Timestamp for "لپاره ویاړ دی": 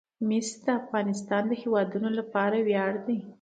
2.19-3.17